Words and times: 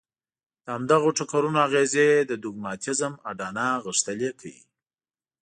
د 0.63 0.65
همدغو 0.75 1.09
ټکرونو 1.17 1.57
اغېزې 1.67 2.09
د 2.29 2.31
دوګماتېزم 2.43 3.13
اډانه 3.29 3.67
غښتلې 3.85 4.29
کوي. 4.39 4.61